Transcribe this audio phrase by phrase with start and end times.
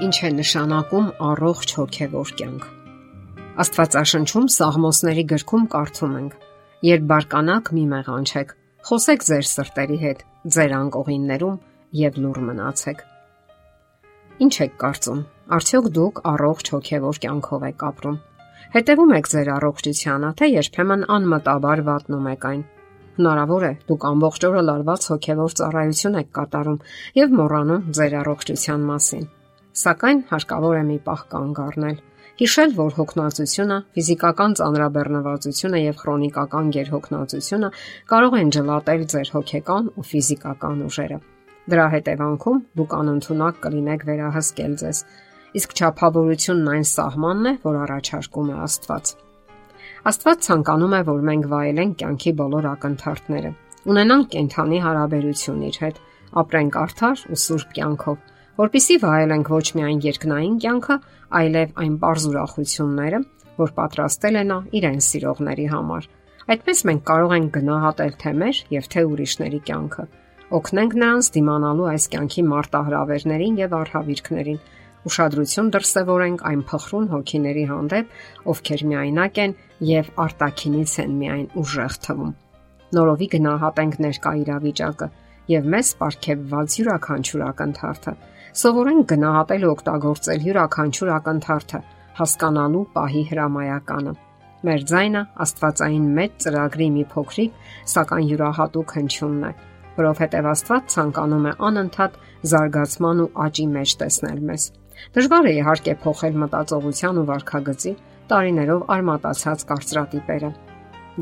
[0.00, 2.62] Ինչ է նշանակում առողջ հոգևոր կյանք։
[3.60, 6.36] Աստվածաշնչում Սաղմոսների գրքում կարդում ենք.
[6.88, 8.54] Երբ բարկանաք մի մեղանչեք,
[8.88, 10.22] խոսեք ձեր սրտերի հետ,
[10.56, 11.58] ձեր անկողիններում
[12.00, 13.02] եւ լուր մնացեք։
[14.46, 15.20] Ինչ եք կարծում,
[15.58, 18.16] արդյոք դուք առողջ հոգևոր կյանքով եք ապրում։
[18.76, 22.62] Հետևում եք ձեր առողջությանը, թե երբեմն անմտաբար վատնում եք այն։
[23.20, 26.80] Հնարավոր է դուք ամբողջ օրը լարված հոգևոր ծառայություն եք կատարում
[27.20, 29.28] եւ մոռանում ձեր առողջության մասին
[29.70, 31.98] Սակայն հարկավոր է մի պահ կանգ առնել,
[32.40, 37.70] հիշել, որ հոգնածությունը, ֆիզիկական ծանրաբեռնվածությունը եւ քրոնիկական գերհոգնածությունը
[38.10, 41.18] կարող են ջլատել ձեր հոգեկան ու ֆիզիկական ուժերը։
[41.70, 45.02] Դրա հետևանքում դուք անընդունակ կլինեք վերահսկել ձեզ,
[45.60, 49.14] իսկ ճափավորությունն այն սահմանն է, որ առաջարկում է Աստված։
[50.10, 53.50] Աստված ցանկանում է, որ մենք վայելենք կյանքի բոլոր ակնթարթները,
[53.90, 56.04] ունենանք կենթանի հարաբերություն իր հետ,
[56.40, 58.18] ապրենք արդար ու սուրբ կյանքով
[58.60, 60.96] որpիսի վայելենք ոչ միայն երկնային կյանքը,
[61.40, 63.20] այլև այն པարզ ուրախությունները,
[63.60, 66.08] որ պատրաստել է նա իրեն սիրողների համար։
[66.50, 70.04] Այդպես մենք կարող ենք գնահատել թե մեր եւ թե ուրիշների կյանքը։
[70.60, 74.60] Օգնենք նրանց դիմանալու այս կյանքի մարտահրավերներին եւ արհավիրքներին։
[75.10, 78.10] Ուշադրություն դրսևորենք այն փխրուն հոգիների հանդեպ,
[78.50, 79.54] ովքեր միայնակ են
[79.88, 82.34] եւ արտակինից են միայն ուժեղ թվում։
[82.98, 85.08] Նորովի գնահատենք ներկա իրավիճակը
[85.50, 88.14] եւ մեզ ապարգևված յուրաքանչյուր ակնթարթը
[88.50, 91.80] Սովորենք գնահատել ու օգտագործել յուրաքանչյուր ակնթարթը,
[92.18, 94.14] հասկանալու պահի հրամայականը։
[94.66, 97.62] Մեր ձայնը Աստվածային մեծ ծրագրի մի փոքրիկ,
[97.94, 99.52] սակայն յուրահատուկ հնչյունն է,
[100.00, 104.68] որովհետև Աստված ցանկանում է անընդհատ զարգացման ու աճի մեջ տեսնել մեզ։
[105.14, 107.98] Դժվար է իհարկե փոխել մտածողության ու վարքագծի
[108.34, 110.54] տարիներով արմատացած կարծրատիպերը։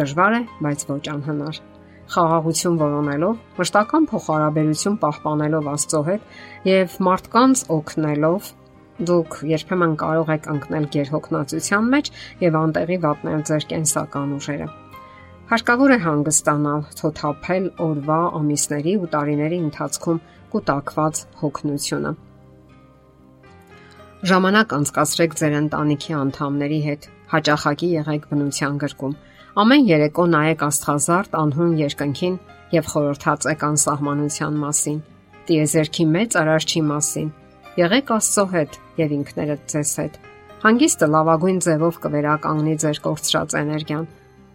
[0.00, 1.64] Դժվար է, բայց ոչ անհնար
[2.12, 8.50] խաղաղություն որոնելով, մշտական փոխհարաբերություն պահպանելով Աստծո հետ եւ մարդկանց օգնելով
[9.10, 12.10] դուք երբեմն կարող եք ընկնել գերհոգնածության մեջ
[12.46, 14.68] եւ անտեղի վատնել ձեր կենսական ուժերը։
[15.46, 20.22] Հարկավոր է հանգստանալ, թոթափել օրվա, ամիսների ու տարիների ընթացքում
[20.54, 22.12] կուտակված հոգնությունը։
[24.26, 29.16] Ժամանակ անցկացրեք ձեր ընտանիքի անդամների հետ, հաճախակի եղեք բնության գրկում
[29.56, 32.34] Ամեն երեկո նայեք աստղազարդ անհուն երկնքին
[32.76, 34.98] եւ խորհրդացեք անսահմանության մասին։
[35.48, 37.30] Տիեզերքի մեծ արարչի մասին։
[37.80, 40.18] Եղեք Աստծո հետ եւ ինքներդ ձեզ հետ։
[40.66, 44.04] Հանգիստը լավագույն ձևով կվերականգնի ձեր կորցրած էներգիան։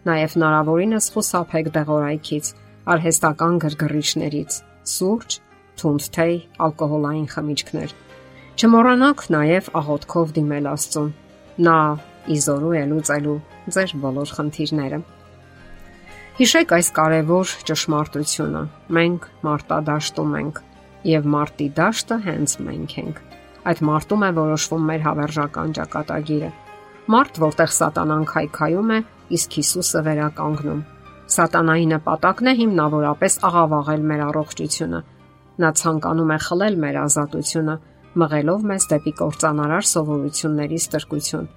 [0.06, 2.46] Նաեւ հնարավորինս խուսափեք դեղորայքից,
[2.94, 4.60] արհեստական գրգռիչներից,
[4.92, 5.38] սուրճ,
[5.82, 7.98] թունդ թեյ, ալկոհոլային խմիչքներ։
[8.62, 11.12] Չմոռանաք նաեւ աղոթքով դիմել Աստծուն։
[11.66, 11.78] Նա
[12.30, 13.36] իզորու է լուծելու
[13.74, 14.98] ձեր բոլոր խնդիրները։
[16.38, 18.62] Հիշեք այս կարևոր ճշմարտությունը։
[18.96, 20.60] Մենք մարտադաշտում ենք
[21.12, 23.22] եւ մարտի դաշտը հենց մենք ենք։
[23.62, 26.50] Այդ մարտում է որոշվում մեր հավերժական ճակատագիրը։
[27.12, 28.98] Մարտ, որտեղ սատանան քայքայում է,
[29.38, 30.82] իսկ Հիսուսը վերականգնում։
[31.32, 35.00] Սատանայի նպատակն է հիմնավորապես աղավաղել մեր առողջությունը։
[35.62, 37.74] Նա ցանկանում է խլել մեր ազատությունը,
[38.22, 41.50] մղելով մեզ դեպի կործանարար սովորությունների ստրկություն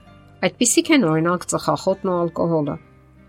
[0.45, 2.73] Այդպիսիք են օրինակ ծխախոտն ու ալկոհոլը։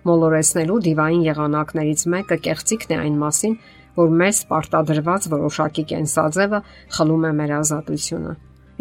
[0.09, 3.54] Մոլորեսնելու դիվային եղանակներից մեկը կեղծիքն է այն մասին,
[3.97, 6.60] որ մեզ պարտադրված որոշակի կենսաձևը
[6.97, 8.34] խլում է մեր ազատությունը։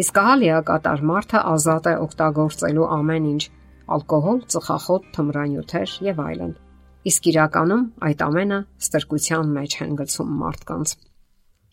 [0.04, 3.44] Իսկ ահա լիակատար մարդը ազատ է օգտագործելու ամեն ինչ՝
[3.96, 6.54] ալկոհոլ, ծխախոտ, թմրանյութեր եւ այլն։
[7.06, 10.98] Իսկ իրականում այդ ամենը ստրկության մեջ են գցում մարդկանց։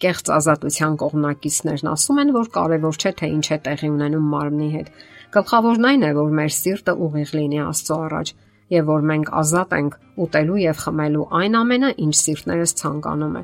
[0.03, 4.89] Կեղծ ազատության կողմնակիցներն ասում են, որ կարևոր չէ թե ինչ է տեղի ունենում մարմնի հետ,
[5.33, 8.31] Գլխավորն այն է, որ մեր սիրտը ուղիղ լինի Աստծո առաջ
[8.73, 13.43] եւ որ մենք ազատ ենք ուտելու եւ խմելու այն ամենը, ինչ սիրտներս ցանկանում է։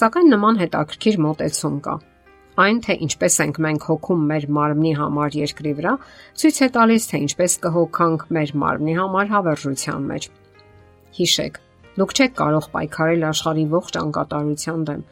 [0.00, 1.94] Սակայն նման հետաքրքիր մոտեցում կա։
[2.60, 5.94] Այն թե ինչպես ենք մենք հոգում մեր մարմնի համար երկրի վրա,
[6.40, 10.28] ցույց է տալիս թե ինչպես կհոգանք մեր մարմնի համար հավերժության մեջ։
[11.20, 11.56] Հիշեք,
[11.96, 15.02] դուք չեք կարող պայքարել աշխարհի ողջ անկատարության դեմ,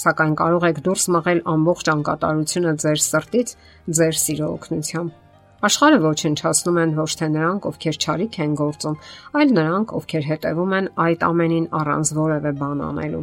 [0.00, 3.52] սակայն կարող եք դուրս մղել ամբողջ անկատարությունը ձեր սրտից,
[3.98, 5.22] ձեր սիրո օգնությամբ։
[5.66, 8.98] Աշխարհը ոչնչացնում են ոչ թե նրանք, ովքեր ճարիք են գործում,
[9.40, 13.22] այլ նրանք, ովքեր հետևում են այդ ամենին առանց որևէ բան անելու։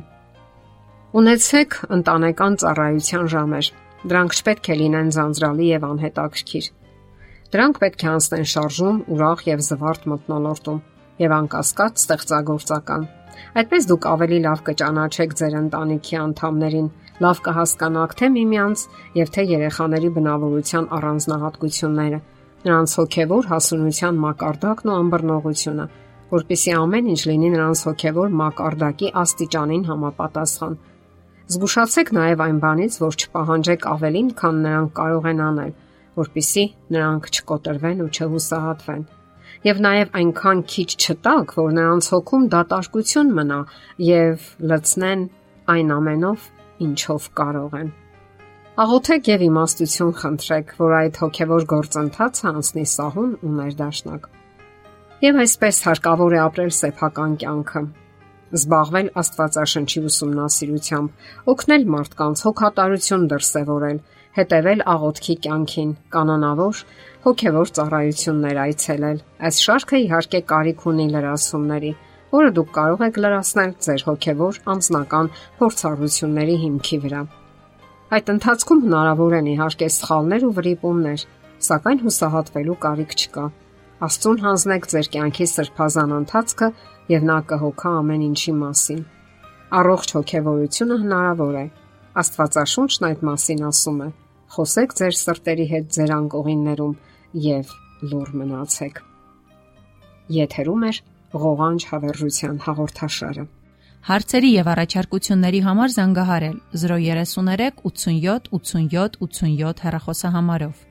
[1.14, 3.70] Ունեցեք ընտանեկան ծառայության ժամեր։
[4.04, 6.66] Դրանք չպետք է լինեն ձանձրալի եւ անհետաքրքիր։
[7.54, 10.82] Դրանք պետք է անցնեն շարժում, ուրախ եւ զվարթ մտնոլորտում
[11.22, 13.04] եւ անկասկած ստեղծագործական։
[13.60, 16.88] Այդպես դուք ավելի լավ կճանաչեք ձեր ընտանիքի անդամներին,
[17.24, 18.84] լավ կհասկանաք թե միմյանց
[19.20, 22.20] եւ թե երեխաների բնավորության առանձնահատկությունները,
[22.64, 25.88] նրանց հոգեվոր հասունության մակարդակն ու ըմբռնողությունը,
[26.34, 30.78] որpիսի ամեն ինչ լինի նրանց հոգեվոր մակարդակի աստիճանին համապատասխան։
[31.54, 35.74] Զգուշացեք նաև այն բանից, որ չպահանջեք ավելին, քան նրանք կարող են անել,
[36.24, 36.64] որpիսի
[36.96, 39.04] նրանք չկոտրվեն ու չհուսահատվեն
[39.64, 43.60] եւ նաեւ այնքան քիչ չտակ, որ նրանց հոգում դատարկություն մնա
[44.04, 45.26] եւ լցնեն
[45.74, 46.48] այն ամենով,
[46.84, 47.92] ինչով կարող են։
[48.84, 54.32] Աղոթեք եւ իմաստություն խնդրեք, որ այդ հոգեվոր գործընթացը անցնի սահուն ու ներդաշնակ։
[55.24, 57.84] Եվ այսպես հարկավոր է ապրել սեփական կյանքը,
[58.58, 64.02] զբաղվել Աստվածաշնչի ուսումնասիրությամբ, օգնել մարդկանց հոգատարություն դրսևորել,
[64.38, 66.80] հետևել աղոթքի կյանքին, կանոնավոր
[67.24, 71.92] հոգևոր ծառայություններ այցելել։ Այս շարքը իհարկե կարիք ունի լրացումների,
[72.34, 77.22] որը դուք կարող եք լրացնել ձեր հոգևոր անձնական փորձառությունների հիմքի վրա։
[78.14, 81.26] Այդ ընթացքում հնարավոր են իհարկե սխալներ ու վրիպումներ,
[81.68, 83.46] սակայն հուսահատվելու կարիք չկա։
[84.04, 86.70] Աստծուն հանձնեք ձեր կյանքի սրբազան ընթացքը
[87.14, 89.06] եւ նա կհոգա ամեն ինչի մասին։
[89.80, 91.66] Առողջ հոգեվորությունը հնարավոր է։
[92.24, 94.10] Աստվածաշունչն այդ մասին ասում է.
[94.54, 96.92] Խոսեք ձեր սրտերի հետ ձեր անկողիններում
[97.44, 97.72] եւ
[98.12, 99.00] լուր մնացեք։
[100.36, 100.92] Եթերում է
[101.44, 103.46] ղողանջ հավերժության հաղորդաշարը։
[104.10, 110.84] Հարցերի եւ առաջարկությունների համար զանգահարել 033 87 87 87 հեռախոսահամարով։